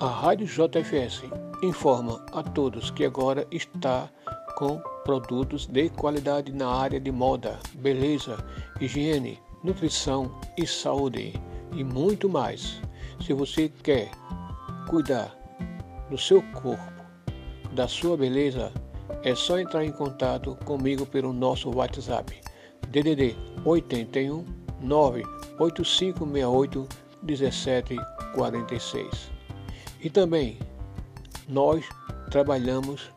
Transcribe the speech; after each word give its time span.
A 0.00 0.06
Rádio 0.06 0.46
JFS 0.46 1.24
informa 1.60 2.24
a 2.32 2.40
todos 2.40 2.88
que 2.88 3.04
agora 3.04 3.44
está 3.50 4.08
com 4.56 4.80
produtos 5.04 5.66
de 5.66 5.88
qualidade 5.88 6.52
na 6.52 6.68
área 6.68 7.00
de 7.00 7.10
moda, 7.10 7.58
beleza, 7.74 8.36
higiene, 8.80 9.40
nutrição 9.64 10.30
e 10.56 10.64
saúde 10.64 11.32
e 11.72 11.82
muito 11.82 12.28
mais. 12.28 12.80
Se 13.20 13.32
você 13.32 13.68
quer 13.82 14.08
cuidar 14.88 15.36
do 16.08 16.16
seu 16.16 16.44
corpo, 16.52 16.92
da 17.72 17.88
sua 17.88 18.16
beleza, 18.16 18.72
é 19.24 19.34
só 19.34 19.58
entrar 19.58 19.84
em 19.84 19.90
contato 19.90 20.56
comigo 20.64 21.06
pelo 21.06 21.32
nosso 21.32 21.74
WhatsApp 21.74 22.40
DDD 22.88 23.34
81 23.64 24.44
98568 24.80 26.86
1746. 27.20 29.37
E 30.00 30.08
também 30.08 30.58
nós 31.48 31.84
trabalhamos 32.30 33.10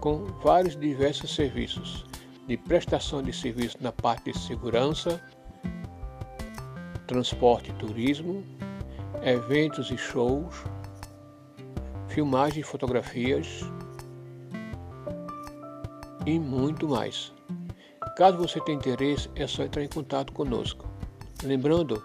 com 0.00 0.24
vários 0.42 0.74
diversos 0.78 1.34
serviços 1.34 2.04
de 2.46 2.56
prestação 2.56 3.22
de 3.22 3.32
serviço 3.32 3.76
na 3.80 3.92
parte 3.92 4.32
de 4.32 4.38
segurança, 4.38 5.20
transporte 7.06 7.70
e 7.70 7.74
turismo, 7.74 8.44
eventos 9.22 9.90
e 9.90 9.96
shows, 9.96 10.64
filmagem 12.08 12.60
e 12.60 12.64
fotografias 12.64 13.60
e 16.26 16.38
muito 16.38 16.88
mais. 16.88 17.32
Caso 18.16 18.38
você 18.38 18.60
tenha 18.60 18.78
interesse, 18.78 19.30
é 19.34 19.46
só 19.46 19.62
entrar 19.64 19.82
em 19.82 19.88
contato 19.88 20.32
conosco. 20.32 20.86
Lembrando 21.42 22.02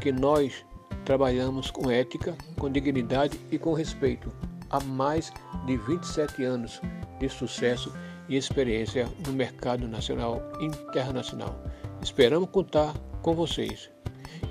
que 0.00 0.10
nós 0.10 0.64
trabalhamos 1.04 1.70
com 1.70 1.90
ética, 1.90 2.36
com 2.58 2.70
dignidade 2.70 3.38
e 3.50 3.58
com 3.58 3.72
respeito 3.72 4.32
há 4.70 4.80
mais 4.80 5.32
de 5.66 5.76
27 5.76 6.44
anos 6.44 6.80
de 7.18 7.28
sucesso 7.28 7.92
e 8.28 8.36
experiência 8.36 9.08
no 9.26 9.32
mercado 9.32 9.86
nacional 9.88 10.40
e 10.60 10.66
internacional. 10.66 11.60
Esperamos 12.00 12.48
contar 12.50 12.94
com 13.22 13.34
vocês. 13.34 13.90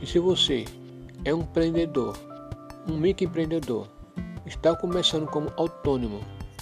E 0.01 0.05
se 0.05 0.19
você 0.19 0.65
é 1.25 1.33
um 1.33 1.41
empreendedor, 1.41 2.15
um 2.87 2.97
microempreendedor, 2.97 3.87
está 4.45 4.75
começando 4.75 5.27
como 5.27 5.51
autônomo, 5.57 6.19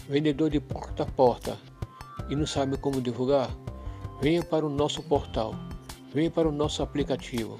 vendedor 0.07 0.49
de 0.49 0.59
porta 0.59 1.03
a 1.03 1.05
porta 1.05 1.57
e 2.29 2.35
não 2.35 2.45
sabe 2.45 2.77
como 2.77 3.01
divulgar, 3.01 3.49
venha 4.21 4.43
para 4.43 4.65
o 4.65 4.69
nosso 4.69 5.01
portal, 5.03 5.55
venha 6.13 6.29
para 6.29 6.47
o 6.47 6.51
nosso 6.51 6.81
aplicativo, 6.83 7.57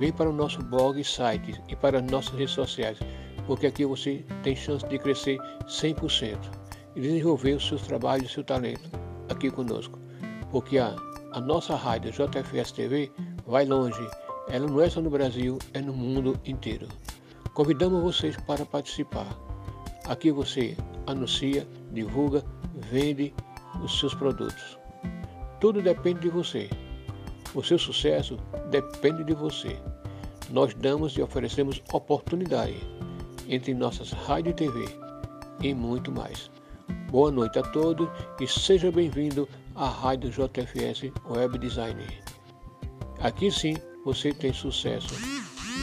venha 0.00 0.12
para 0.14 0.30
o 0.30 0.32
nosso 0.32 0.62
blog 0.64 0.98
e 0.98 1.04
site 1.04 1.62
e 1.68 1.76
para 1.76 1.98
as 1.98 2.10
nossas 2.10 2.34
redes 2.34 2.54
sociais, 2.54 2.98
porque 3.46 3.66
aqui 3.66 3.84
você 3.84 4.24
tem 4.42 4.56
chance 4.56 4.84
de 4.88 4.98
crescer 4.98 5.38
100% 5.66 6.38
e 6.96 7.00
desenvolver 7.02 7.52
os 7.52 7.68
seus 7.68 7.82
trabalhos 7.82 8.30
e 8.30 8.34
seu 8.34 8.42
talento 8.42 8.90
aqui 9.28 9.50
conosco. 9.50 9.98
Porque 10.50 10.78
a, 10.78 10.96
a 11.32 11.40
nossa 11.40 11.76
rádio 11.76 12.10
JFS 12.10 12.72
TV 12.72 13.12
vai 13.46 13.66
longe, 13.66 14.00
ela 14.48 14.66
não 14.66 14.80
é 14.80 14.88
só 14.88 15.02
no 15.02 15.10
Brasil, 15.10 15.58
é 15.74 15.82
no 15.82 15.92
mundo 15.92 16.40
inteiro. 16.46 16.88
Convidamos 17.52 18.02
vocês 18.02 18.36
para 18.38 18.64
participar. 18.64 19.26
Aqui 20.08 20.32
você 20.32 20.76
anuncia, 21.06 21.68
divulga, 21.92 22.42
vende 22.90 23.34
os 23.84 24.00
seus 24.00 24.14
produtos. 24.14 24.78
Tudo 25.60 25.82
depende 25.82 26.20
de 26.20 26.30
você. 26.30 26.70
O 27.54 27.62
seu 27.64 27.78
sucesso 27.78 28.38
depende 28.70 29.24
de 29.24 29.34
você. 29.34 29.76
Nós 30.50 30.72
damos 30.74 31.16
e 31.16 31.22
oferecemos 31.22 31.82
oportunidade 31.92 32.76
entre 33.48 33.74
nossas 33.74 34.12
rádio 34.12 34.50
e 34.50 34.54
TV 34.54 34.84
e 35.60 35.74
muito 35.74 36.12
mais. 36.12 36.48
Boa 37.10 37.30
noite 37.30 37.58
a 37.58 37.62
todos 37.62 38.08
e 38.40 38.46
seja 38.46 38.92
bem-vindo 38.92 39.48
à 39.74 39.88
Rádio 39.88 40.30
JFS 40.30 41.12
Web 41.28 41.58
Design. 41.58 42.04
Aqui 43.20 43.50
sim 43.50 43.76
você 44.04 44.32
tem 44.32 44.52
sucesso. 44.52 45.12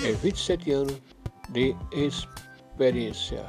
É 0.05 0.13
27 0.13 0.71
anos 0.71 1.01
de 1.49 1.75
experiência. 1.91 3.45